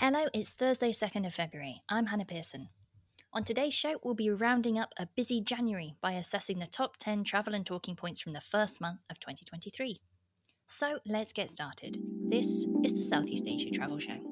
[0.00, 1.82] Hello, it's Thursday, 2nd of February.
[1.88, 2.68] I'm Hannah Pearson.
[3.32, 7.24] On today's show, we'll be rounding up a busy January by assessing the top 10
[7.24, 9.98] travel and talking points from the first month of 2023.
[10.68, 11.96] So let's get started.
[12.30, 12.46] This
[12.84, 14.27] is the Southeast Asia Travel Show.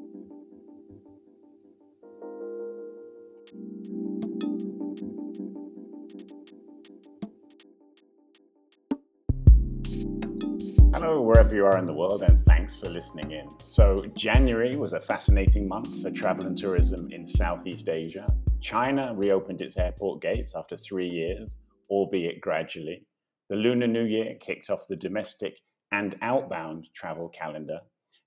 [11.07, 13.49] Hello, wherever you are in the world, and thanks for listening in.
[13.61, 18.27] So, January was a fascinating month for travel and tourism in Southeast Asia.
[18.61, 21.59] China reopened its airport gates after three years,
[21.91, 23.07] albeit gradually.
[23.49, 25.61] The Lunar New Year kicked off the domestic
[25.93, 27.79] and outbound travel calendar,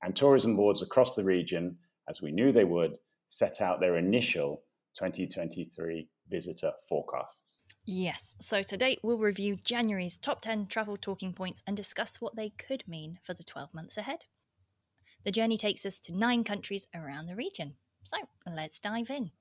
[0.01, 1.75] and tourism boards across the region,
[2.07, 4.63] as we knew they would, set out their initial
[4.95, 7.61] 2023 visitor forecasts.
[7.91, 12.49] Yes, so today we'll review January's top 10 travel talking points and discuss what they
[12.49, 14.25] could mean for the 12 months ahead.
[15.25, 17.73] The journey takes us to nine countries around the region.
[18.03, 19.31] So let's dive in.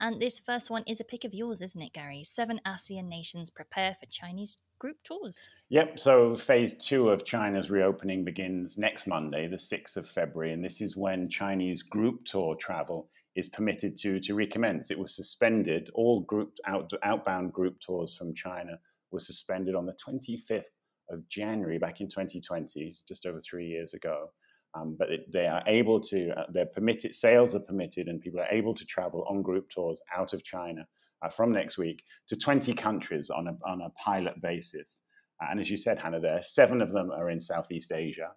[0.00, 2.24] And this first one is a pick of yours, isn't it, Gary?
[2.24, 5.46] Seven ASEAN nations prepare for Chinese group tours.
[5.68, 10.64] Yep, so phase two of China's reopening begins next Monday, the 6th of February, and
[10.64, 14.90] this is when Chinese group tour travel is permitted to to recommence.
[14.90, 15.90] It was suspended.
[15.94, 18.78] All group out, outbound group tours from China
[19.10, 20.64] were suspended on the 25th
[21.10, 24.28] of January back in 2020, just over three years ago.
[24.74, 28.40] Um, but it, they are able to, uh, they're permitted, sales are permitted, and people
[28.40, 30.86] are able to travel on group tours out of China
[31.22, 35.00] uh, from next week to 20 countries on a, on a pilot basis.
[35.42, 38.30] Uh, and as you said, Hannah, there, seven of them are in Southeast Asia.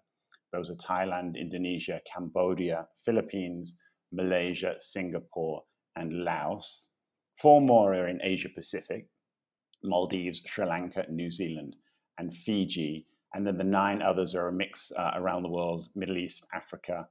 [0.52, 3.76] Those are Thailand, Indonesia, Cambodia, Philippines,
[4.12, 5.62] Malaysia, Singapore,
[5.96, 6.90] and Laos.
[7.36, 9.06] Four more are in Asia Pacific
[9.82, 11.76] Maldives, Sri Lanka, New Zealand,
[12.18, 13.06] and Fiji.
[13.34, 17.08] And then the nine others are a mix uh, around the world Middle East, Africa,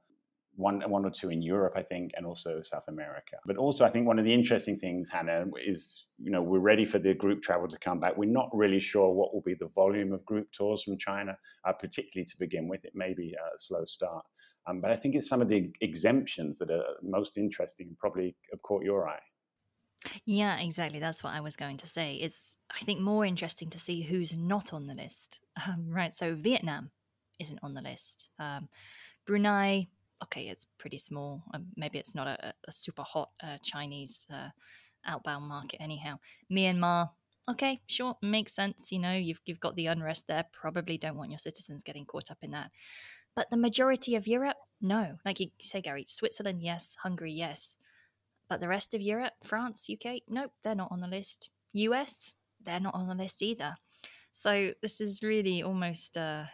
[0.54, 3.36] one, one or two in Europe, I think, and also South America.
[3.46, 6.84] But also, I think one of the interesting things, Hannah, is you know we're ready
[6.84, 8.16] for the group travel to come back.
[8.16, 11.36] We're not really sure what will be the volume of group tours from China,
[11.66, 12.84] uh, particularly to begin with.
[12.84, 14.24] It may be a slow start.
[14.66, 18.36] Um, but I think it's some of the exemptions that are most interesting and probably
[18.50, 19.20] have caught your eye.
[20.24, 20.98] Yeah, exactly.
[20.98, 22.14] That's what I was going to say.
[22.14, 25.40] It's, I think, more interesting to see who's not on the list.
[25.66, 26.14] Um, right.
[26.14, 26.90] So Vietnam
[27.38, 28.30] isn't on the list.
[28.38, 28.68] Um,
[29.26, 29.88] Brunei,
[30.22, 31.42] okay, it's pretty small.
[31.54, 34.48] Um, maybe it's not a, a super hot uh, Chinese uh,
[35.06, 36.18] outbound market, anyhow.
[36.50, 37.10] Myanmar,
[37.48, 38.92] okay, sure, makes sense.
[38.92, 40.44] You know, you've you've got the unrest there.
[40.52, 42.70] Probably don't want your citizens getting caught up in that.
[43.34, 45.16] But the majority of Europe, no.
[45.24, 46.96] Like you say, Gary, Switzerland, yes.
[47.02, 47.76] Hungary, yes.
[48.48, 51.50] But the rest of Europe, France, UK, nope, they're not on the list.
[51.72, 53.76] US, they're not on the list either.
[54.32, 56.44] So this is really almost uh,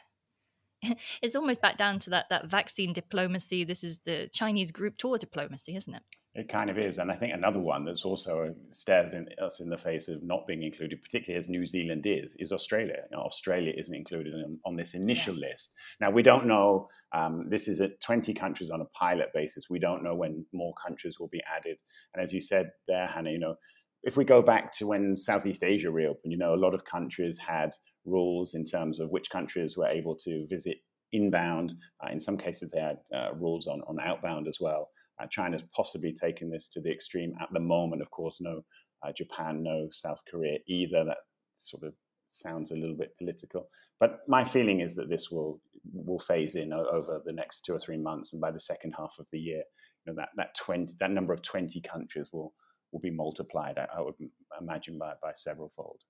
[1.22, 3.64] it's almost back down to that that vaccine diplomacy.
[3.64, 6.02] This is the Chinese group tour diplomacy, isn't it?
[6.38, 9.68] It kind of is, and I think another one that's also stares in, us in
[9.68, 12.98] the face of not being included, particularly as New Zealand is, is Australia.
[13.10, 15.50] You know, Australia isn't included on, on this initial yes.
[15.50, 15.74] list.
[16.00, 16.86] Now we don't know.
[17.12, 19.68] Um, this is at 20 countries on a pilot basis.
[19.68, 21.80] We don't know when more countries will be added.
[22.14, 23.56] And as you said there, Hannah, you know,
[24.04, 27.36] if we go back to when Southeast Asia reopened, you know, a lot of countries
[27.36, 27.70] had
[28.04, 30.76] rules in terms of which countries were able to visit
[31.12, 31.74] inbound.
[32.00, 34.90] Uh, in some cases, they had uh, rules on, on outbound as well.
[35.20, 38.02] Uh, China's possibly taken this to the extreme at the moment.
[38.02, 38.62] Of course, no
[39.06, 41.04] uh, Japan, no South Korea either.
[41.04, 41.18] That
[41.54, 41.94] sort of
[42.26, 43.68] sounds a little bit political.
[44.00, 45.60] But my feeling is that this will
[45.92, 49.16] will phase in over the next two or three months, and by the second half
[49.18, 49.62] of the year,
[50.04, 52.52] you know that that twenty that number of twenty countries will
[52.92, 53.78] will be multiplied.
[53.78, 54.14] I, I would
[54.60, 56.00] imagine by by several fold.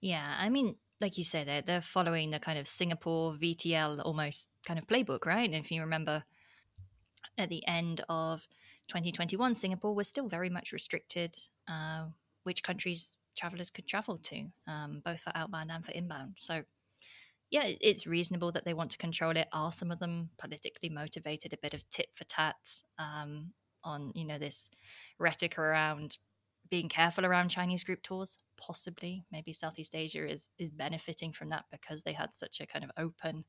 [0.00, 4.48] Yeah, I mean, like you say, they're they're following the kind of Singapore VTL almost
[4.66, 5.48] kind of playbook, right?
[5.48, 6.24] And if you remember,
[7.38, 8.46] at the end of
[8.88, 11.34] 2021, Singapore was still very much restricted
[11.68, 12.06] uh,
[12.44, 16.34] which countries travelers could travel to, um, both for outbound and for inbound.
[16.38, 16.62] So,
[17.50, 19.48] yeah, it's reasonable that they want to control it.
[19.52, 21.52] Are some of them politically motivated?
[21.52, 22.56] A bit of tit for tat
[22.98, 23.52] um,
[23.84, 24.68] on you know this
[25.18, 26.18] rhetoric around
[26.68, 29.24] being careful around Chinese group tours, possibly.
[29.30, 32.90] Maybe Southeast Asia is is benefiting from that because they had such a kind of
[32.96, 33.44] open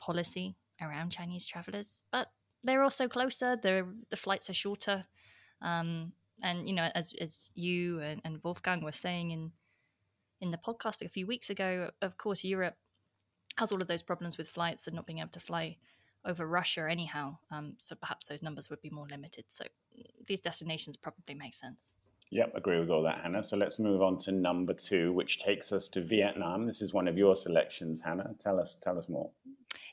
[0.00, 2.02] policy around Chinese travelers.
[2.10, 2.28] But
[2.64, 3.56] they're also closer.
[3.56, 5.04] They're, the flights are shorter,
[5.62, 6.12] um,
[6.42, 9.52] and you know, as as you and, and Wolfgang were saying in
[10.40, 12.76] in the podcast a few weeks ago, of course, Europe
[13.56, 15.76] has all of those problems with flights and not being able to fly
[16.24, 17.36] over Russia anyhow.
[17.50, 19.44] Um, so perhaps those numbers would be more limited.
[19.48, 19.64] So
[20.26, 21.94] these destinations probably make sense.
[22.30, 23.42] Yep, agree with all that, Hannah.
[23.42, 26.66] So let's move on to number two, which takes us to Vietnam.
[26.66, 28.34] This is one of your selections, Hannah.
[28.38, 29.30] Tell us, tell us more.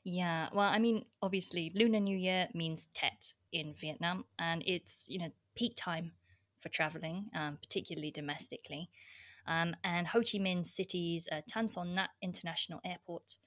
[0.04, 5.20] Yeah, well, I mean, obviously, Lunar New Year means Tet in Vietnam, and it's you
[5.20, 6.14] know peak time
[6.60, 8.90] for traveling, um, particularly domestically.
[9.48, 13.38] Um, and Ho Chi Minh City's uh, Tan Son Nhat International Airport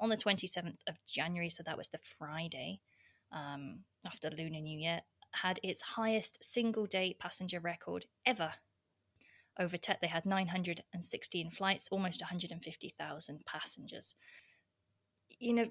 [0.00, 2.80] on the 27th of January, so that was the Friday
[3.30, 5.00] um, after Lunar New Year,
[5.32, 8.52] had its highest single day passenger record ever.
[9.58, 14.14] Over Tet, they had 916 flights, almost 150,000 passengers.
[15.38, 15.66] You know,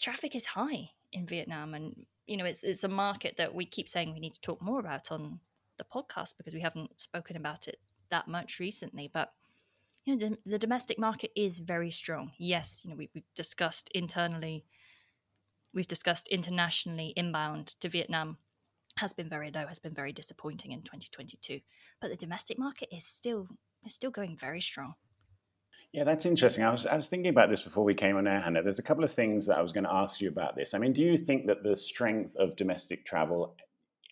[0.00, 3.88] traffic is high in Vietnam, and you know, it's, it's a market that we keep
[3.88, 5.40] saying we need to talk more about on
[5.78, 7.78] the podcast because we haven't spoken about it
[8.10, 9.10] that much recently.
[9.12, 9.32] But
[10.04, 12.32] you know, the, the domestic market is very strong.
[12.38, 14.64] Yes, you know, we, we've discussed internally,
[15.72, 18.38] we've discussed internationally inbound to Vietnam
[18.98, 21.60] has been very low, has been very disappointing in 2022.
[22.00, 23.48] But the domestic market is still
[23.84, 24.94] is still going very strong.
[25.94, 26.64] Yeah, that's interesting.
[26.64, 28.64] I was, I was thinking about this before we came on air, Hannah.
[28.64, 30.74] There's a couple of things that I was going to ask you about this.
[30.74, 33.54] I mean, do you think that the strength of domestic travel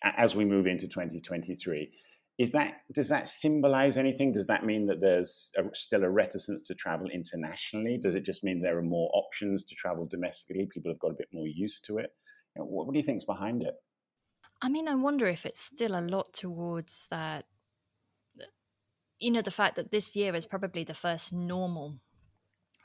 [0.01, 1.91] as we move into 2023
[2.39, 6.61] is that does that symbolize anything does that mean that there's a, still a reticence
[6.63, 10.91] to travel internationally does it just mean there are more options to travel domestically people
[10.91, 12.11] have got a bit more used to it
[12.55, 13.75] you know, what, what do you think is behind it
[14.61, 17.45] i mean i wonder if it's still a lot towards that
[19.19, 21.95] you know the fact that this year is probably the first normal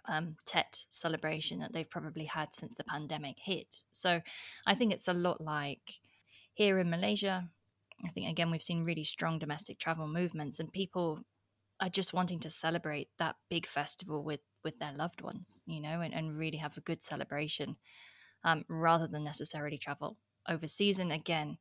[0.08, 3.84] um, Tet celebration that they've probably had since the pandemic hit.
[3.90, 4.20] So
[4.66, 6.00] I think it's a lot like
[6.54, 7.48] here in Malaysia,
[8.04, 11.20] I think again we've seen really strong domestic travel movements and people
[11.80, 16.00] are just wanting to celebrate that big festival with with their loved ones, you know,
[16.00, 17.76] and, and really have a good celebration
[18.44, 20.16] um, rather than necessarily travel
[20.48, 20.98] overseas.
[20.98, 21.58] And again,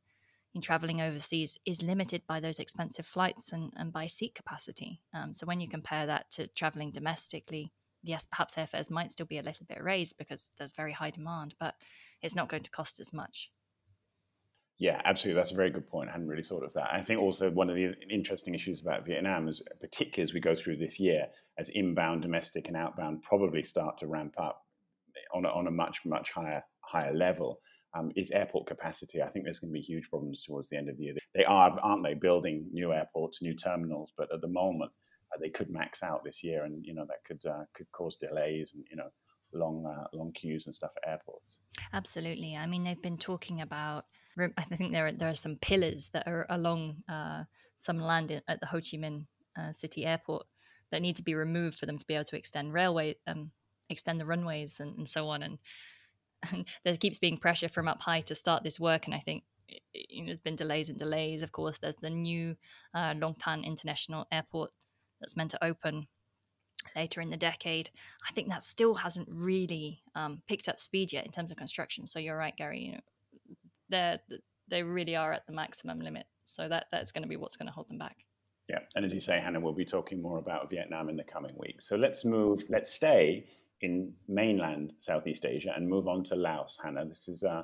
[0.54, 5.00] in traveling overseas is limited by those expensive flights and, and by seat capacity.
[5.14, 7.72] Um, so when you compare that to traveling domestically,
[8.02, 11.54] yes, perhaps airfares might still be a little bit raised because there's very high demand,
[11.60, 11.74] but
[12.22, 13.50] it's not going to cost as much.
[14.78, 15.40] Yeah, absolutely.
[15.40, 16.08] That's a very good point.
[16.08, 16.88] I hadn't really thought of that.
[16.92, 20.54] I think also one of the interesting issues about Vietnam is, particularly as we go
[20.54, 21.26] through this year,
[21.58, 24.62] as inbound, domestic, and outbound probably start to ramp up
[25.34, 27.58] on a, on a much much higher higher level,
[27.96, 29.22] um, is airport capacity.
[29.22, 31.14] I think there's going to be huge problems towards the end of the year.
[31.34, 34.12] They are, aren't they, building new airports, new terminals?
[34.16, 34.92] But at the moment,
[35.32, 38.16] uh, they could max out this year, and you know that could uh, could cause
[38.16, 39.08] delays and you know
[39.52, 41.60] long uh, long queues and stuff at airports.
[41.92, 42.56] Absolutely.
[42.56, 44.04] I mean, they've been talking about
[44.56, 47.44] I think there are, there are some pillars that are along uh,
[47.76, 49.26] some land at the Ho Chi Minh
[49.58, 50.46] uh, City Airport
[50.90, 53.50] that need to be removed for them to be able to extend railway, um,
[53.90, 55.42] extend the runways, and, and so on.
[55.42, 55.58] And,
[56.50, 59.06] and, there keeps being pressure from up high to start this work.
[59.06, 59.44] And I think
[59.92, 61.42] you know, there's been delays and delays.
[61.42, 62.56] Of course, there's the new
[62.94, 64.70] uh, Long Thanh International Airport
[65.20, 66.06] that's meant to open
[66.96, 67.90] later in the decade.
[68.26, 72.06] I think that still hasn't really um, picked up speed yet in terms of construction.
[72.06, 72.80] So you're right, Gary.
[72.80, 73.00] You know,
[73.88, 74.18] they're
[74.70, 76.26] they really are at the maximum limit.
[76.44, 78.16] So that that's going to be what's going to hold them back.
[78.68, 81.54] Yeah, and as you say, Hannah, we'll be talking more about Vietnam in the coming
[81.56, 81.88] weeks.
[81.88, 82.64] So let's move.
[82.68, 83.46] Let's stay
[83.80, 86.78] in mainland Southeast Asia and move on to Laos.
[86.82, 87.42] Hannah, this is.
[87.42, 87.62] Uh,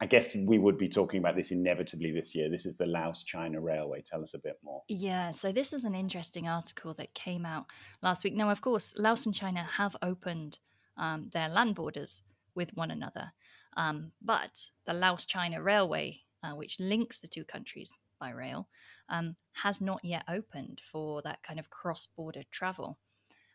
[0.00, 2.50] I guess we would be talking about this inevitably this year.
[2.50, 4.02] This is the Laos China Railway.
[4.02, 4.82] Tell us a bit more.
[4.88, 7.66] Yeah, so this is an interesting article that came out
[8.02, 8.34] last week.
[8.34, 10.58] Now, of course, Laos and China have opened
[10.96, 12.22] um, their land borders
[12.56, 13.30] with one another.
[13.76, 18.68] Um, but the Laos China Railway, uh, which links the two countries by rail,
[19.08, 22.98] um, has not yet opened for that kind of cross border travel.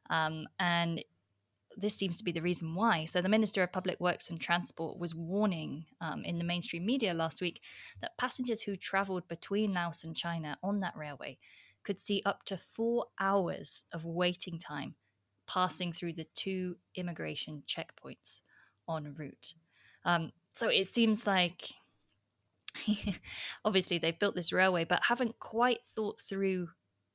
[0.10, 1.04] Um, and
[1.76, 3.06] this seems to be the reason why.
[3.06, 7.14] So, the Minister of Public Works and Transport was warning um, in the mainstream media
[7.14, 7.62] last week
[8.02, 11.38] that passengers who traveled between Laos and China on that railway
[11.84, 14.96] could see up to four hours of waiting time
[15.48, 18.42] passing through the two immigration checkpoints
[18.90, 19.54] en route.
[20.06, 21.70] Um, so it seems like
[23.66, 26.70] obviously they've built this railway, but haven't quite thought through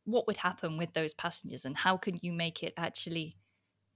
[0.05, 3.37] what would happen with those passengers and how can you make it actually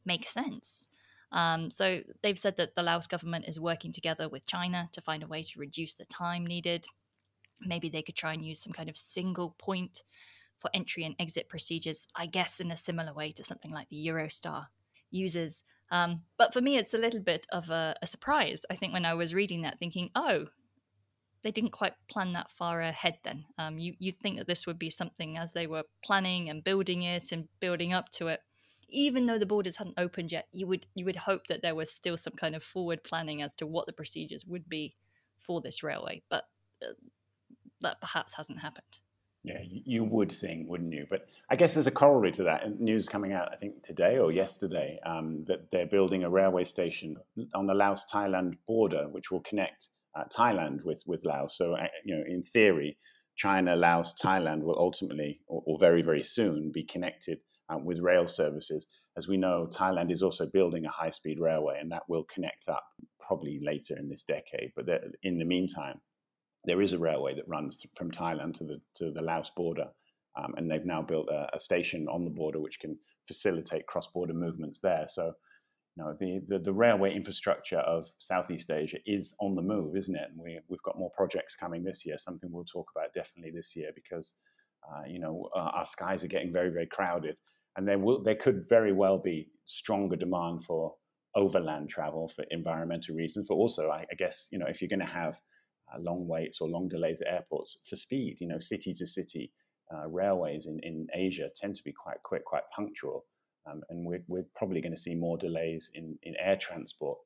[0.06, 0.88] make sense.
[1.32, 5.22] Um, so they've said that the Laos government is working together with China to find
[5.22, 6.86] a way to reduce the time needed.
[7.60, 10.02] Maybe they could try and use some kind of single point
[10.58, 14.06] for entry and exit procedures, I guess, in a similar way to something like the
[14.06, 14.66] Eurostar
[15.10, 18.64] uses um, but for me, it's a little bit of a, a surprise.
[18.70, 20.46] I think when I was reading that, thinking, oh,
[21.42, 23.44] they didn't quite plan that far ahead then.
[23.58, 27.02] Um, you, you'd think that this would be something as they were planning and building
[27.02, 28.40] it and building up to it.
[28.88, 31.90] Even though the borders hadn't opened yet, you would you would hope that there was
[31.90, 34.94] still some kind of forward planning as to what the procedures would be
[35.38, 36.44] for this railway, but
[36.82, 36.92] uh,
[37.80, 38.98] that perhaps hasn't happened.
[39.42, 41.06] Yeah, you would think, wouldn't you?
[41.08, 42.80] But I guess there's a corollary to that.
[42.80, 47.16] News coming out, I think today or yesterday, um, that they're building a railway station
[47.54, 51.56] on the Laos-Thailand border, which will connect uh, Thailand with with Laos.
[51.56, 52.98] So, uh, you know, in theory,
[53.36, 57.38] China, Laos, Thailand will ultimately, or, or very very soon, be connected
[57.68, 58.86] um, with rail services.
[59.16, 62.84] As we know, Thailand is also building a high-speed railway, and that will connect up
[63.18, 64.72] probably later in this decade.
[64.76, 64.86] But
[65.22, 66.00] in the meantime,
[66.64, 69.88] there is a railway that runs from Thailand to the to the Laos border,
[70.36, 74.34] um, and they've now built a, a, station on the border which can facilitate cross-border
[74.34, 75.06] movements there.
[75.08, 75.32] So,
[75.96, 80.14] you know, the, the, the railway infrastructure of Southeast Asia is on the move, isn't
[80.14, 80.28] it?
[80.30, 82.18] And we we've got more projects coming this year.
[82.18, 84.32] Something we'll talk about definitely this year because,
[84.86, 87.36] uh, you know, our skies are getting very very crowded,
[87.76, 90.94] and there will there could very well be stronger demand for
[91.34, 95.00] overland travel for environmental reasons, but also I, I guess you know if you're going
[95.00, 95.40] to have
[95.92, 98.40] uh, long waits or long delays at airports for speed.
[98.40, 99.52] You know, city to city
[99.94, 103.24] uh, railways in, in Asia tend to be quite quick, quite punctual.
[103.70, 107.18] Um, and we're, we're probably going to see more delays in, in air transport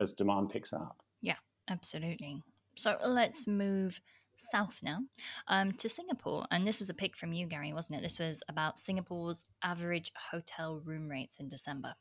[0.00, 1.02] as demand picks up.
[1.22, 1.36] Yeah,
[1.68, 2.42] absolutely.
[2.76, 4.00] So let's move
[4.38, 5.00] south now
[5.48, 6.46] um, to Singapore.
[6.50, 8.02] And this is a pick from you, Gary, wasn't it?
[8.02, 11.94] This was about Singapore's average hotel room rates in December.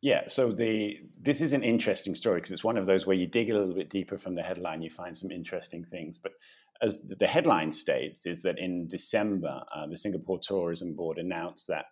[0.00, 3.26] Yeah, so the this is an interesting story because it's one of those where you
[3.26, 6.18] dig a little bit deeper from the headline, you find some interesting things.
[6.18, 6.32] But
[6.80, 11.86] as the headline states, is that in December, uh, the Singapore Tourism Board announced that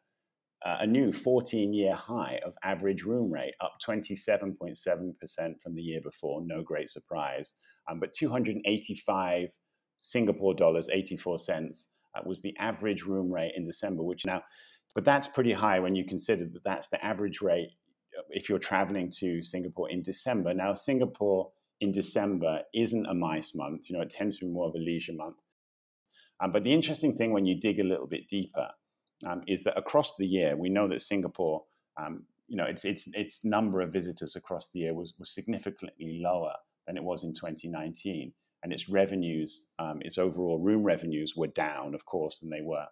[0.64, 6.40] uh, a new 14-year high of average room rate, up 27.7% from the year before.
[6.44, 7.52] No great surprise,
[7.90, 9.50] um, but 285
[9.98, 14.42] Singapore dollars 84 cents uh, was the average room rate in December, which now
[14.96, 17.68] but that's pretty high when you consider that that's the average rate
[18.30, 20.54] if you're traveling to Singapore in December.
[20.54, 21.50] Now, Singapore
[21.82, 23.90] in December isn't a MICE month.
[23.90, 25.36] You know, it tends to be more of a leisure month.
[26.40, 28.70] Um, but the interesting thing when you dig a little bit deeper
[29.24, 31.62] um, is that across the year, we know that Singapore,
[31.96, 36.20] um, you know, its its its number of visitors across the year was was significantly
[36.22, 36.52] lower
[36.86, 38.32] than it was in 2019,
[38.62, 42.86] and its revenues, um, its overall room revenues, were down, of course, than they were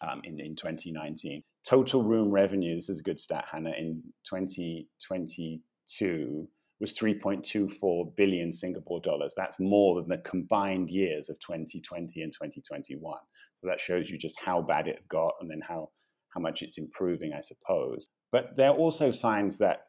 [0.00, 1.42] um, in, in 2019.
[1.66, 6.48] Total room revenue, this is a good stat, Hannah, in 2022
[6.80, 9.34] was 3.24 billion Singapore dollars.
[9.36, 13.18] That's more than the combined years of 2020 and 2021.
[13.56, 15.90] So that shows you just how bad it got and then how,
[16.34, 18.08] how much it's improving, I suppose.
[18.30, 19.84] But there are also signs that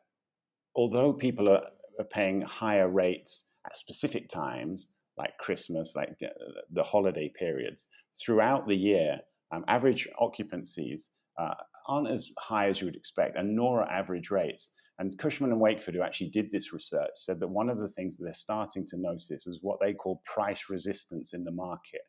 [0.76, 1.64] although people are,
[2.00, 6.18] are paying higher rates at specific times, like Christmas, like
[6.72, 7.88] the, holiday periods,
[8.24, 9.20] throughout the year,
[9.52, 11.56] um, average occupancies uh,
[11.88, 14.72] aren't as high as you would expect, and nor are average rates.
[15.00, 18.18] And Cushman and Wakefield, who actually did this research, said that one of the things
[18.18, 22.02] that they're starting to notice is what they call price resistance in the market.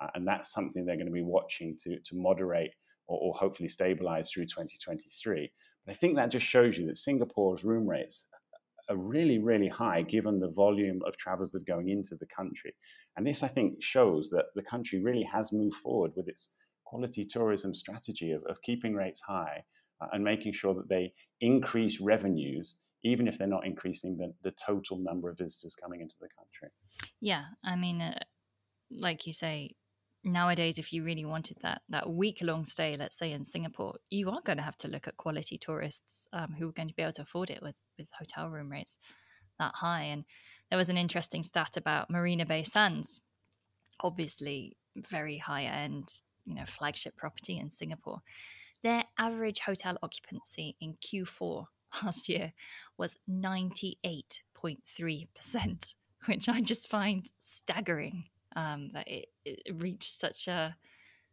[0.00, 2.72] Uh, and that's something they're going to be watching to, to moderate
[3.08, 5.50] or, or hopefully stabilize through 2023.
[5.84, 8.28] But I think that just shows you that Singapore's room rates
[8.88, 12.74] are really, really high given the volume of travelers that are going into the country.
[13.16, 16.52] And this, I think, shows that the country really has moved forward with its
[16.84, 19.64] quality tourism strategy of, of keeping rates high
[20.12, 24.98] and making sure that they increase revenues even if they're not increasing the, the total
[24.98, 26.74] number of visitors coming into the country.
[27.20, 28.18] Yeah, I mean, uh,
[28.90, 29.76] like you say,
[30.24, 34.28] nowadays, if you really wanted that that week long stay, let's say in Singapore, you
[34.30, 37.02] are going to have to look at quality tourists um, who are going to be
[37.02, 38.98] able to afford it with with hotel room rates
[39.58, 40.02] that high.
[40.02, 40.24] And
[40.68, 43.20] there was an interesting stat about Marina Bay Sands,
[44.00, 46.08] obviously very high end
[46.46, 48.22] you know flagship property in Singapore.
[48.86, 51.66] Their average hotel occupancy in Q4
[52.04, 52.52] last year
[52.96, 55.94] was 98.3%,
[56.26, 60.76] which I just find staggering um, that it, it, reached such a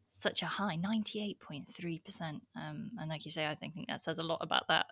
[0.10, 2.42] such a high 98.3%.
[2.56, 4.88] Um, and like you say, I think, think that says a lot about that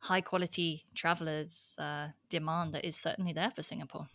[0.00, 4.06] high quality travelers uh, demand that is certainly there for Singapore.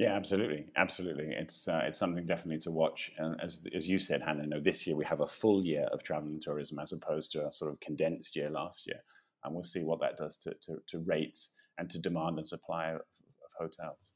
[0.00, 1.26] Yeah, absolutely, absolutely.
[1.26, 3.12] It's uh, it's something definitely to watch.
[3.18, 6.02] And as as you said, Hannah, no, this year we have a full year of
[6.02, 8.96] travel and tourism as opposed to a sort of condensed year last year,
[9.44, 12.92] and we'll see what that does to to, to rates and to demand and supply
[12.92, 14.14] of, of hotels.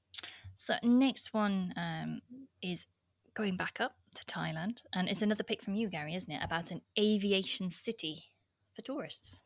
[0.54, 2.22] So next one um,
[2.62, 2.86] is
[3.34, 6.42] going back up to Thailand, and it's another pick from you, Gary, isn't it?
[6.42, 8.30] About an aviation city
[8.72, 9.42] for tourists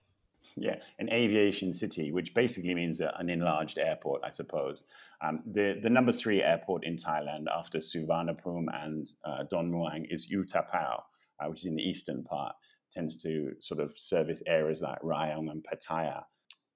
[0.63, 4.85] yeah, an aviation city, which basically means an enlarged airport, I suppose.
[5.21, 10.33] Um, the the number three airport in Thailand after Suvarnabhumi and uh, Don Muang is
[10.33, 11.03] Utapao,
[11.41, 12.55] uh, which is in the eastern part.
[12.91, 16.25] Tends to sort of service areas like Rayong and Pattaya.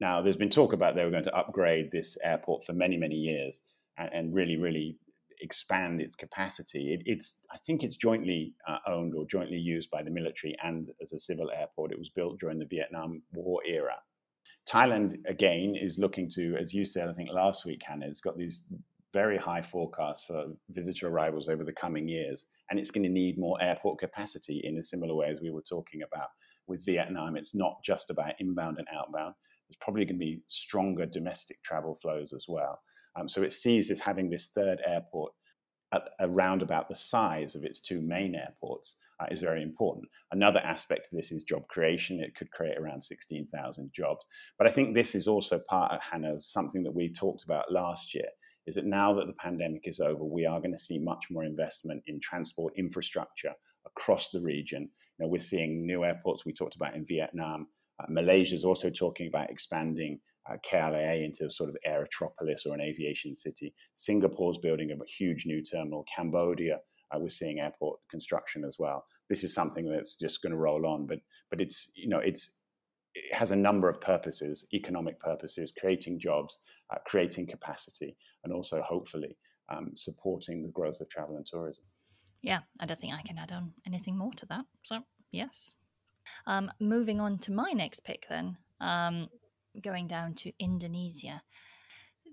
[0.01, 3.15] Now, there's been talk about they were going to upgrade this airport for many, many
[3.15, 3.61] years,
[3.97, 4.99] and, and really, really
[5.43, 6.95] expand its capacity.
[6.95, 10.89] It, it's I think it's jointly uh, owned or jointly used by the military and
[11.01, 11.93] as a civil airport.
[11.93, 13.97] It was built during the Vietnam War era.
[14.71, 18.39] Thailand again is looking to, as you said, I think last week, Hannah, it's got
[18.39, 18.65] these
[19.13, 23.39] very high forecasts for visitor arrivals over the coming years, and it's going to need
[23.39, 26.29] more airport capacity in a similar way as we were talking about
[26.67, 27.37] with Vietnam.
[27.37, 29.35] It's not just about inbound and outbound.
[29.69, 32.81] There's probably going to be stronger domestic travel flows as well.
[33.17, 35.33] Um, so it sees as having this third airport
[35.93, 40.09] at around about the size of its two main airports uh, is very important.
[40.33, 42.21] Another aspect to this is job creation.
[42.21, 44.25] It could create around 16,000 jobs.
[44.59, 48.15] But I think this is also part of Hannah, something that we talked about last
[48.15, 48.29] year,
[48.67, 51.45] is that now that the pandemic is over, we are going to see much more
[51.45, 53.53] investment in transport infrastructure
[53.87, 54.89] across the region.
[55.19, 57.67] You know, we're seeing new airports we talked about in Vietnam.
[58.01, 62.81] Uh, Malaysia is also talking about expanding uh, KLIA into sort of aerotropolis or an
[62.81, 63.75] aviation city.
[63.95, 66.05] Singapore's building a huge new terminal.
[66.15, 66.81] Cambodia,
[67.13, 69.05] uh, we're seeing airport construction as well.
[69.29, 71.19] This is something that's just going to roll on, but
[71.51, 72.59] but it's you know it's
[73.15, 76.59] it has a number of purposes, economic purposes, creating jobs,
[76.93, 79.37] uh, creating capacity, and also hopefully
[79.69, 81.85] um, supporting the growth of travel and tourism.
[82.43, 84.65] Yeah, I don't think I can add on anything more to that.
[84.83, 85.75] So yes.
[86.47, 88.57] Um, moving on to my next pick, then.
[88.81, 89.29] Um,
[89.81, 91.43] going down to Indonesia.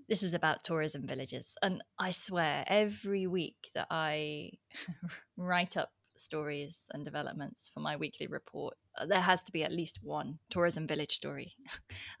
[0.08, 1.56] This is about tourism villages.
[1.62, 4.52] And I swear, every week that I
[5.36, 9.72] write up stories and developments for my weekly report, uh, there has to be at
[9.72, 11.54] least one tourism village story.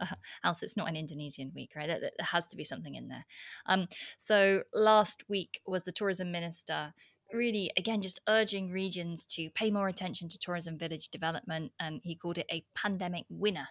[0.44, 1.88] else it's not an Indonesian week, right?
[1.88, 3.26] There, there has to be something in there.
[3.66, 6.94] Um, so last week was the tourism minister
[7.32, 12.16] really again just urging regions to pay more attention to tourism village development and he
[12.16, 13.68] called it a pandemic winner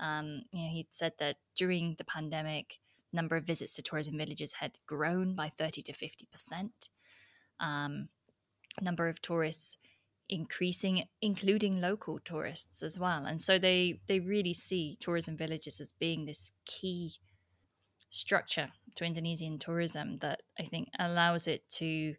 [0.00, 2.78] um, you know, he'd said that during the pandemic,
[3.12, 6.88] number of visits to tourism villages had grown by 30 to 50 percent.
[7.58, 8.08] Um,
[8.80, 9.76] number of tourists
[10.28, 13.26] increasing, including local tourists as well.
[13.26, 17.12] And so they they really see tourism villages as being this key
[18.10, 22.14] structure to Indonesian tourism that I think allows it to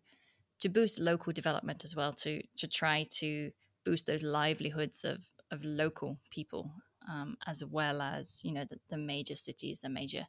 [0.59, 3.51] to boost local development as well, to to try to
[3.85, 6.71] boost those livelihoods of of local people
[7.11, 10.27] um, as well as you know the, the major cities, the major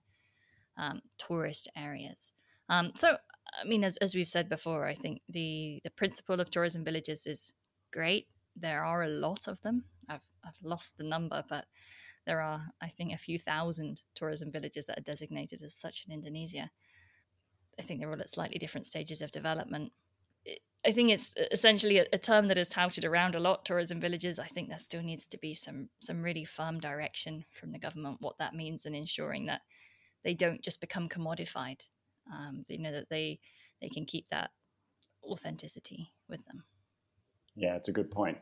[0.77, 2.33] um, tourist areas.
[2.69, 3.17] Um, so,
[3.61, 7.27] I mean, as, as we've said before, I think the the principle of tourism villages
[7.27, 7.53] is
[7.93, 8.27] great.
[8.57, 9.85] There are a lot of them.
[10.09, 11.67] I've I've lost the number, but
[12.27, 16.15] there are, I think, a few thousand tourism villages that are designated as such in
[16.15, 16.71] Indonesia.
[17.79, 19.93] I think they're all at slightly different stages of development.
[20.85, 23.65] I think it's essentially a, a, term that is touted around a lot.
[23.65, 24.39] Tourism villages.
[24.39, 28.17] I think there still needs to be some some really firm direction from the government
[28.21, 29.63] what that means and ensuring that
[30.25, 31.83] they don't just become commodified.
[32.33, 33.39] Um, you know that they
[33.81, 34.51] they can keep that
[35.25, 36.65] authenticity with them.
[37.55, 38.39] Yeah, it's a good point.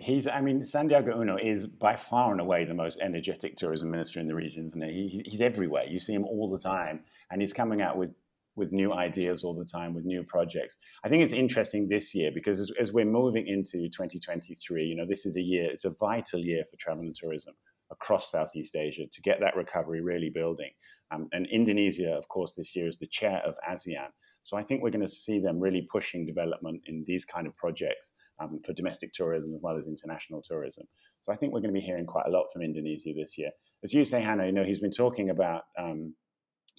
[0.00, 4.20] He's, I mean, Sandiaga Uno is by far and away the most energetic tourism minister
[4.20, 5.08] in the region, isn't he?
[5.08, 5.22] he?
[5.26, 5.84] He's everywhere.
[5.84, 8.22] You see him all the time, and he's coming out with
[8.56, 10.76] with new ideas all the time, with new projects.
[11.04, 15.06] I think it's interesting this year because as, as, we're moving into 2023, you know,
[15.06, 17.54] this is a year, it's a vital year for travel and tourism
[17.90, 20.70] across Southeast Asia to get that recovery really building.
[21.10, 24.08] Um, and Indonesia, of course, this year is the chair of ASEAN.
[24.42, 27.56] So I think we're going to see them really pushing development in these kind of
[27.56, 30.86] projects um, for domestic tourism as well as international tourism.
[31.20, 33.50] So I think we're going to be hearing quite a lot from Indonesia this year.
[33.84, 36.14] As you say, Hannah, you know, he's been talking about um,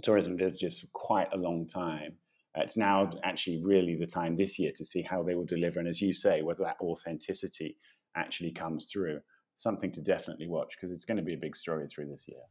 [0.01, 2.17] tourism villages for quite a long time.
[2.55, 5.79] It's now actually really the time this year to see how they will deliver.
[5.79, 7.77] And as you say, whether that authenticity
[8.15, 9.19] actually comes through.
[9.55, 12.41] Something to definitely watch because it's going to be a big story through this year.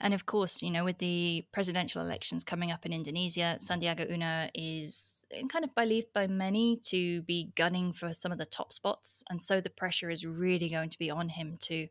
[0.00, 4.48] And of course, you know, with the presidential elections coming up in Indonesia, Sandiaga Uno
[4.54, 9.24] is kind of believed by many to be gunning for some of the top spots.
[9.30, 11.88] And so the pressure is really going to be on him to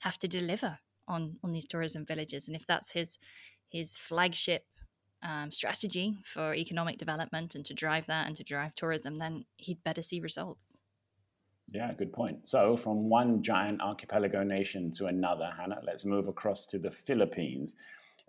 [0.00, 2.46] have to deliver on on these tourism villages.
[2.46, 3.18] And if that's his
[3.74, 4.64] his flagship
[5.24, 9.82] um, strategy for economic development and to drive that and to drive tourism, then he'd
[9.82, 10.80] better see results.
[11.72, 12.46] Yeah, good point.
[12.46, 17.74] So, from one giant archipelago nation to another, Hannah, let's move across to the Philippines.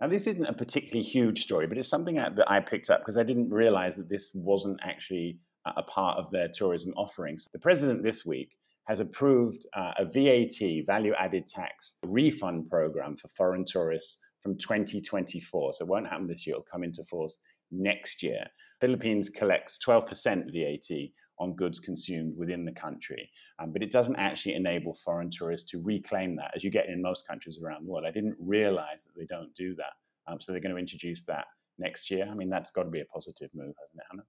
[0.00, 3.16] Now, this isn't a particularly huge story, but it's something that I picked up because
[3.16, 7.48] I didn't realize that this wasn't actually a part of their tourism offerings.
[7.52, 13.28] The president this week has approved uh, a VAT, value added tax refund program for
[13.28, 15.72] foreign tourists from 2024.
[15.72, 17.40] So it won't happen this year, it'll come into force
[17.72, 18.46] next year.
[18.80, 21.08] Philippines collects 12% VAT
[21.40, 23.28] on goods consumed within the country,
[23.58, 27.02] um, but it doesn't actually enable foreign tourists to reclaim that as you get in
[27.02, 28.06] most countries around the world.
[28.06, 29.94] I didn't realize that they don't do that.
[30.28, 32.28] Um, so they're going to introduce that next year.
[32.30, 34.22] I mean, that's got to be a positive move, hasn't it, Hannah?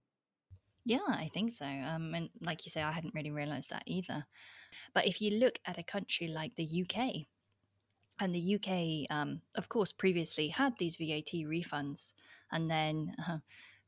[0.84, 1.66] Yeah, I think so.
[1.66, 4.26] Um, and like you say, I hadn't really realized that either.
[4.96, 7.28] But if you look at a country like the UK,
[8.20, 12.14] and the UK, um, of course, previously had these VAT refunds,
[12.52, 13.38] and then uh,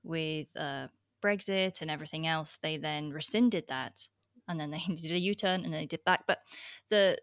[0.03, 0.87] with uh,
[1.21, 4.07] Brexit and everything else, they then rescinded that,
[4.47, 6.23] and then they did a U turn and they did back.
[6.27, 6.39] But
[6.89, 7.17] the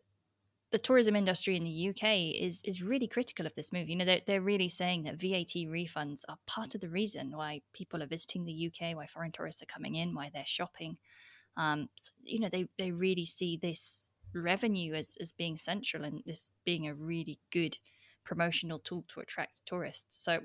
[0.73, 3.89] the tourism industry in the UK is is really critical of this move.
[3.89, 7.63] You know, they're, they're really saying that VAT refunds are part of the reason why
[7.73, 10.99] people are visiting the UK, why foreign tourists are coming in, why they're shopping.
[11.57, 16.23] Um, so, you know, they, they really see this revenue as, as being central and
[16.27, 17.77] this being a really good
[18.25, 20.23] promotional tool to attract tourists.
[20.23, 20.41] So,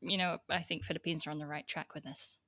[0.00, 2.38] you know, I think Philippines are on the right track with this.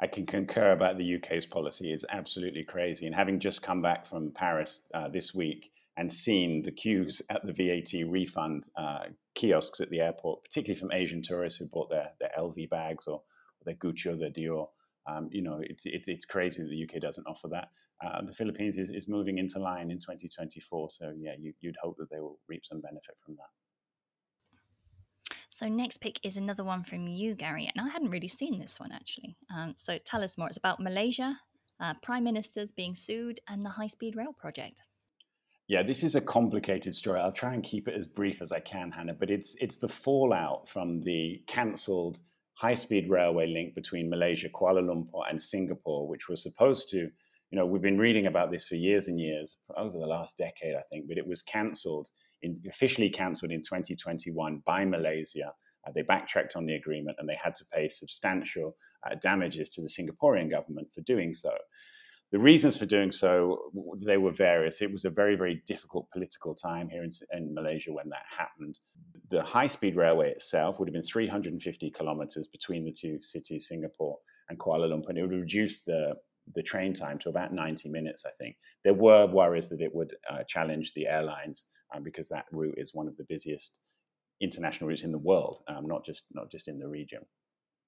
[0.00, 1.92] I can concur about the UK's policy.
[1.92, 3.06] It's absolutely crazy.
[3.06, 7.46] And having just come back from Paris uh, this week and seen the queues at
[7.46, 12.10] the VAT refund uh, kiosks at the airport, particularly from Asian tourists who bought their,
[12.18, 13.22] their LV bags or,
[13.64, 14.68] their Gucci or their Dior,
[15.06, 17.68] um, you know, it's, it's, it's crazy that the UK doesn't offer that.
[18.04, 20.90] Uh, the Philippines is, is moving into line in 2024.
[20.90, 23.48] So, yeah, you, you'd hope that they will reap some benefit from that.
[25.48, 27.70] So, next pick is another one from you, Gary.
[27.74, 29.36] And I hadn't really seen this one actually.
[29.54, 30.48] Um, so, tell us more.
[30.48, 31.38] It's about Malaysia,
[31.80, 34.80] uh, prime ministers being sued, and the high speed rail project.
[35.66, 37.20] Yeah, this is a complicated story.
[37.20, 39.14] I'll try and keep it as brief as I can, Hannah.
[39.14, 42.20] But it's it's the fallout from the cancelled
[42.54, 47.66] high-speed railway link between Malaysia, Kuala Lumpur, and Singapore, which was supposed to, you know,
[47.66, 51.08] we've been reading about this for years and years, over the last decade, I think,
[51.08, 52.08] but it was cancelled,
[52.68, 55.52] officially cancelled in 2021 by Malaysia.
[55.86, 59.82] Uh, they backtracked on the agreement and they had to pay substantial uh, damages to
[59.82, 61.52] the Singaporean government for doing so.
[62.32, 63.58] The reasons for doing so,
[64.04, 64.82] they were various.
[64.82, 68.78] It was a very, very difficult political time here in, in Malaysia when that happened.
[69.34, 74.16] The high speed railway itself would have been 350 kilometers between the two cities, Singapore
[74.48, 76.14] and Kuala Lumpur, and it would reduce the
[76.54, 78.54] the train time to about 90 minutes, I think.
[78.84, 82.94] There were worries that it would uh, challenge the airlines um, because that route is
[82.94, 83.80] one of the busiest
[84.40, 87.22] international routes in the world, um, not just not just in the region.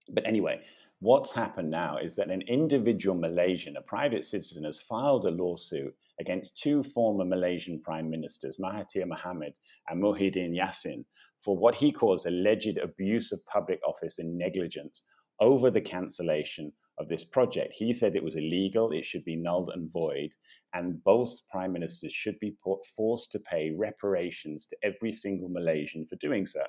[0.08, 0.62] But anyway,
[0.98, 5.94] what's happened now is that an individual Malaysian, a private citizen, has filed a lawsuit
[6.18, 9.54] against two former Malaysian prime ministers, Mahathir Mohamad
[9.88, 11.04] and Muhyiddin Yassin,
[11.42, 15.04] for what he calls alleged abuse of public office and negligence
[15.40, 17.74] over the cancellation of this project.
[17.76, 20.30] He said it was illegal, it should be nulled and void,
[20.72, 22.56] and both prime ministers should be
[22.96, 26.62] forced to pay reparations to every single Malaysian for doing so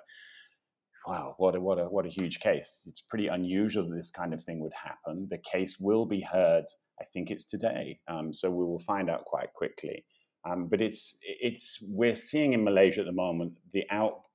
[1.08, 2.84] wow, what a, what a, what a huge case.
[2.86, 5.28] It's pretty unusual that this kind of thing would happen.
[5.30, 6.66] The case will be heard,
[7.00, 8.00] I think it's today.
[8.10, 10.04] Um, so we will find out quite quickly.
[10.46, 13.86] Um, but it's, it's, we're seeing in Malaysia at the moment the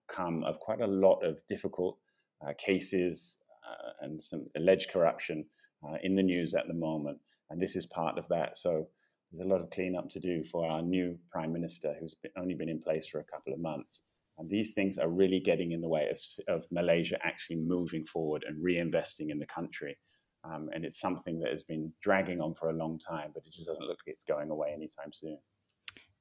[0.09, 1.99] outcome of quite a lot of difficult
[2.47, 3.37] uh, cases
[3.69, 5.45] uh, and some alleged corruption
[5.87, 7.19] uh, in the news at the moment.
[7.51, 8.57] And this is part of that.
[8.57, 8.89] So
[9.31, 12.55] there's a lot of cleanup to do for our new prime minister, who's been, only
[12.55, 14.03] been in place for a couple of months.
[14.39, 18.45] And these things are really getting in the way of, of Malaysia actually moving forward
[18.47, 19.97] and reinvesting in the country.
[20.45, 23.53] Um, and it's something that has been dragging on for a long time, but it
[23.53, 25.39] just doesn't look like it's going away anytime soon.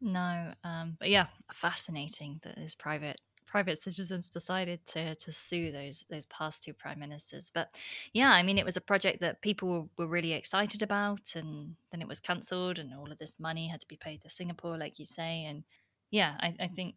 [0.01, 6.05] No, um, but yeah, fascinating that this private private citizens decided to to sue those
[6.09, 7.51] those past two prime ministers.
[7.53, 7.75] But
[8.13, 12.01] yeah, I mean, it was a project that people were, really excited about, and then
[12.01, 14.99] it was cancelled, and all of this money had to be paid to Singapore, like
[14.99, 15.43] you say.
[15.43, 15.63] And
[16.11, 16.95] yeah, I, I think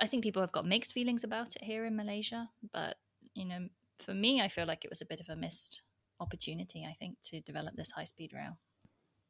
[0.00, 2.96] I think people have got mixed feelings about it here in Malaysia, but
[3.34, 5.82] you know, for me, I feel like it was a bit of a missed
[6.20, 6.86] opportunity.
[6.88, 8.58] I think to develop this high speed rail.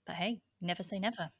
[0.06, 1.30] But hey, never say never.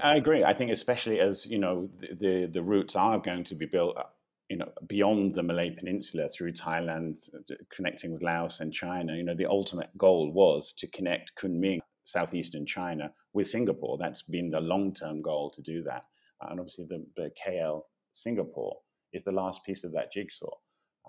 [0.00, 0.44] I agree.
[0.44, 3.96] I think especially as you know the the, the routes are going to be built.
[3.96, 4.04] Uh,
[4.48, 9.14] you know, beyond the Malay Peninsula through Thailand, uh, connecting with Laos and China.
[9.14, 13.98] You know, the ultimate goal was to connect Kunming, southeastern China, with Singapore.
[13.98, 16.06] That's been the long-term goal to do that.
[16.40, 17.82] And obviously, the, the KL
[18.12, 18.78] Singapore
[19.12, 20.54] is the last piece of that jigsaw.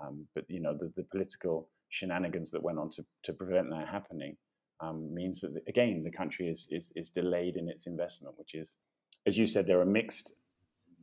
[0.01, 3.87] Um, but you know the, the, political shenanigans that went on to, to prevent that
[3.87, 4.37] happening
[4.81, 8.77] um, means that again the country is, is, is delayed in its investment, which is,
[9.25, 10.33] as you said, there are mixed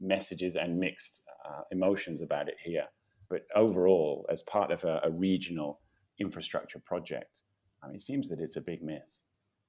[0.00, 2.86] messages and mixed uh, emotions about it here.
[3.28, 5.80] But overall, as part of a, a regional
[6.18, 7.40] infrastructure project,
[7.82, 9.22] um, it seems that it's a big miss.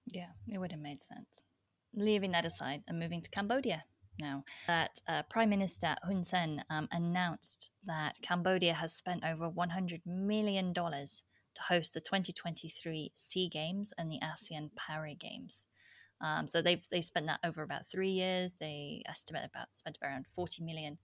[0.08, 1.44] Yeah, it would have made sense.
[1.94, 3.84] Leaving that aside and moving to Cambodia
[4.20, 10.02] now that uh, Prime Minister Hun Sen um, announced that Cambodia has spent over $100
[10.06, 10.74] million
[11.58, 15.66] to host the 2023 SEA Games and the ASEAN Para Games.
[16.20, 18.56] Um, so they've they spent that over about three years.
[18.60, 20.98] They estimate about spent around forty million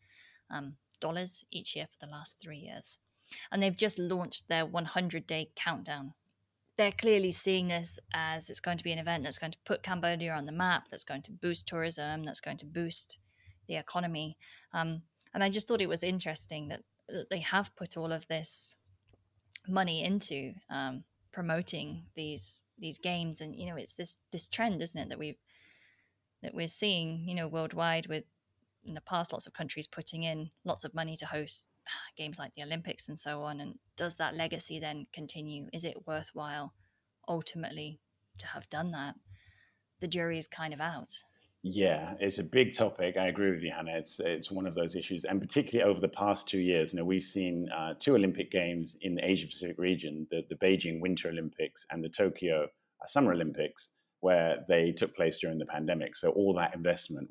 [0.49, 2.97] um, dollars each year for the last three years,
[3.51, 6.13] and they've just launched their 100 day countdown
[6.77, 9.83] they're clearly seeing this as it's going to be an event that's going to put
[9.83, 13.19] Cambodia on the map, that's going to boost tourism, that's going to boost
[13.67, 14.37] the economy.
[14.73, 18.27] Um, and I just thought it was interesting that, that, they have put all of
[18.27, 18.75] this
[19.67, 25.01] money into um, promoting these these games, and you know, it's this this trend, isn't
[25.01, 25.37] it, that we've
[26.41, 28.25] that we're seeing, you know, worldwide with
[28.85, 31.67] in the past lots of countries putting in lots of money to host
[32.17, 33.59] games like the Olympics and so on.
[33.59, 35.67] And does that legacy then continue?
[35.73, 36.73] Is it worthwhile
[37.27, 37.99] ultimately
[38.39, 39.15] to have done that?
[39.99, 41.23] The jury is kind of out.
[41.65, 43.15] Yeah, it's a big topic.
[43.15, 43.95] I agree with you, Hannah.
[43.95, 47.05] It's it's one of those issues, and particularly over the past two years, you know,
[47.05, 51.29] we've seen uh, two Olympic Games in the Asia Pacific region: the the Beijing Winter
[51.29, 56.17] Olympics and the Tokyo uh, Summer Olympics, where they took place during the pandemic.
[56.17, 57.29] So all that investment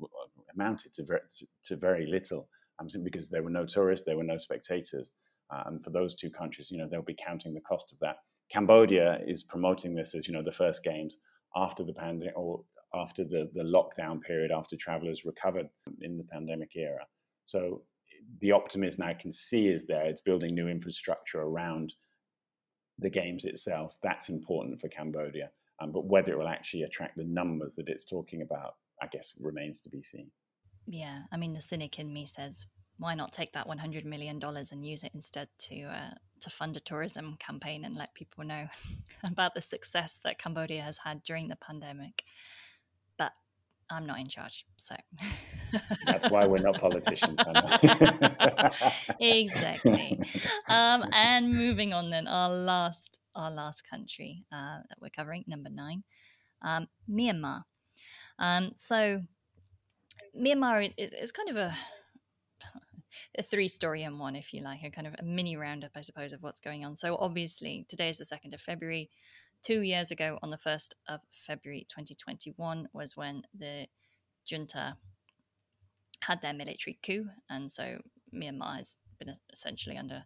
[0.55, 1.21] amounted to very,
[1.65, 5.11] to, very little um, because there were no tourists, there were no spectators.
[5.51, 8.17] Uh, and for those two countries, you know, they'll be counting the cost of that.
[8.49, 11.17] Cambodia is promoting this as, you know, the first games
[11.55, 12.63] after the pandemic or
[12.93, 15.69] after the, the lockdown period, after travelers recovered
[16.01, 17.05] in the pandemic era.
[17.45, 17.83] So
[18.39, 20.05] the optimism I can see is there.
[20.05, 21.93] It's building new infrastructure around
[22.99, 23.97] the games itself.
[24.03, 25.49] That's important for Cambodia.
[25.81, 29.33] Um, but whether it will actually attract the numbers that it's talking about, I guess,
[29.39, 30.29] remains to be seen.
[30.85, 32.65] Yeah, I mean, the cynic in me says,
[32.97, 36.77] why not take that 100 million dollars and use it instead to uh, to fund
[36.77, 38.67] a tourism campaign and let people know
[39.23, 42.23] about the success that Cambodia has had during the pandemic?
[43.93, 44.95] I'm not in charge, so
[46.05, 47.37] that's why we're not politicians.
[49.19, 50.19] exactly.
[50.67, 55.69] Um, and moving on, then our last our last country uh, that we're covering, number
[55.69, 56.03] nine,
[56.61, 57.63] um, Myanmar.
[58.39, 59.21] Um, so
[60.39, 61.75] Myanmar is, is kind of a
[63.37, 66.01] a three story in one, if you like, a kind of a mini roundup, I
[66.01, 66.95] suppose, of what's going on.
[66.95, 69.09] So obviously, today is the second of February.
[69.63, 73.87] Two years ago, on the first of February, 2021, was when the
[74.45, 74.97] junta
[76.21, 77.99] had their military coup, and so
[78.33, 80.25] Myanmar has been essentially under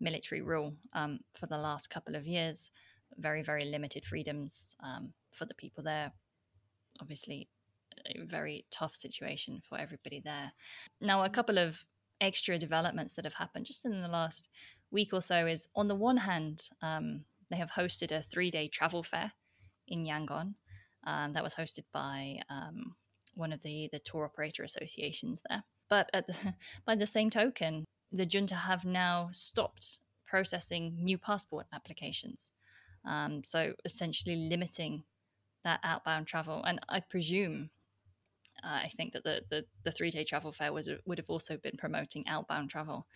[0.00, 2.70] military rule um, for the last couple of years.
[3.16, 6.12] Very, very limited freedoms um, for the people there.
[7.00, 7.48] Obviously,
[8.04, 10.52] a very tough situation for everybody there.
[11.00, 11.84] Now, a couple of
[12.20, 14.48] extra developments that have happened just in the last
[14.90, 18.68] week or so is on the one hand, um, they have hosted a three day
[18.68, 19.32] travel fair
[19.88, 20.54] in Yangon
[21.06, 22.96] um, that was hosted by um,
[23.34, 25.64] one of the, the tour operator associations there.
[25.88, 26.54] But the,
[26.86, 32.50] by the same token, the junta have now stopped processing new passport applications.
[33.04, 35.04] Um, so essentially limiting
[35.62, 36.62] that outbound travel.
[36.64, 37.70] And I presume
[38.64, 41.56] uh, I think that the the, the three day travel fair was would have also
[41.56, 43.06] been promoting outbound travel.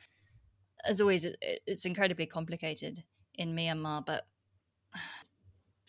[0.84, 3.04] As always, it, it's incredibly complicated
[3.40, 4.26] in Myanmar, but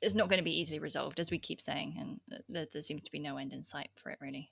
[0.01, 3.03] it's not going to be easily resolved, as we keep saying, and there, there seems
[3.03, 4.49] to be no end in sight for it, really.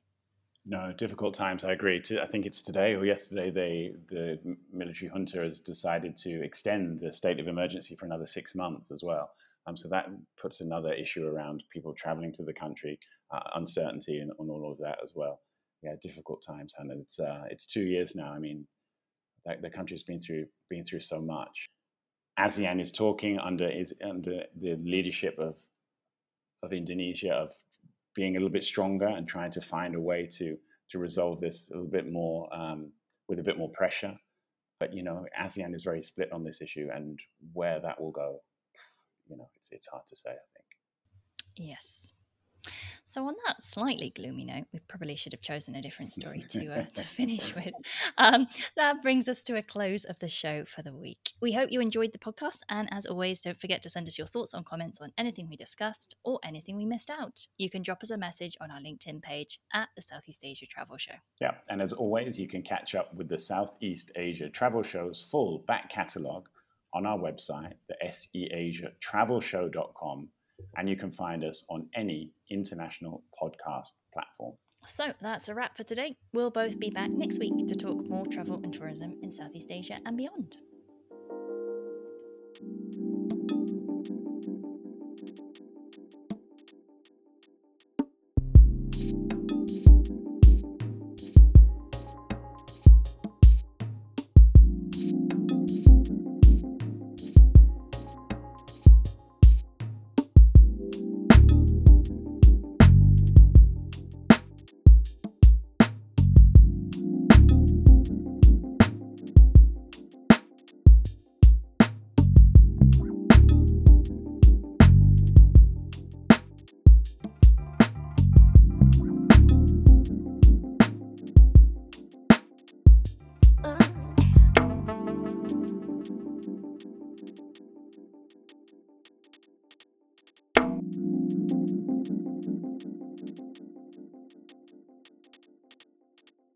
[0.66, 1.64] No, difficult times.
[1.64, 2.02] I agree.
[2.22, 3.50] I think it's today or yesterday.
[3.50, 4.38] They the
[4.72, 9.02] military junta has decided to extend the state of emergency for another six months as
[9.02, 9.32] well.
[9.66, 10.10] Um, so that
[10.40, 13.00] puts another issue around people traveling to the country,
[13.32, 15.40] uh, uncertainty and on all of that as well.
[15.82, 18.32] Yeah, difficult times, and it's uh, it's two years now.
[18.32, 18.68] I mean,
[19.62, 21.70] the country's been through been through so much.
[22.40, 25.60] ASEAN is talking under is under the leadership of
[26.64, 27.52] of Indonesia of
[28.16, 30.58] being a little bit stronger and trying to find a way to
[30.90, 32.92] to resolve this a little bit more um,
[33.28, 34.18] with a bit more pressure.
[34.80, 37.20] But you know, ASEAN is very split on this issue, and
[37.54, 38.40] where that will go,
[39.28, 40.30] you know, it's it's hard to say.
[40.30, 40.66] I think.
[41.58, 42.14] Yes.
[43.10, 46.72] So, on that slightly gloomy note, we probably should have chosen a different story to
[46.72, 47.74] uh, to finish with.
[48.20, 48.46] Um,
[48.78, 51.34] that brings us to a close of the show for the week.
[51.42, 54.28] We hope you enjoyed the podcast, and as always, don't forget to send us your
[54.28, 57.48] thoughts or comments on anything we discussed or anything we missed out.
[57.58, 60.98] You can drop us a message on our LinkedIn page at the Southeast Asia Travel
[60.98, 61.16] Show.
[61.42, 65.64] Yeah, and as always, you can catch up with the Southeast Asia Travel Show's full
[65.68, 66.48] back catalogue
[66.94, 70.30] on our website, the seasiatravelshow.com
[70.78, 74.56] and you can find us on any international podcast platform.
[74.86, 76.16] So that's a wrap for today.
[76.34, 80.00] We'll both be back next week to talk more travel and tourism in Southeast Asia
[80.06, 80.58] and beyond.